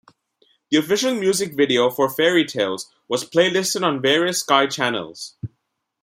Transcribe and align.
The 0.71 0.77
official 0.77 1.13
music 1.13 1.53
video 1.53 1.91
for 1.91 2.07
'Fairytales' 2.07 2.85
was 3.07 3.23
play 3.23 3.51
listed 3.51 3.83
on 3.83 4.01
various 4.01 4.39
Sky 4.39 4.65
Channels. 4.65 5.35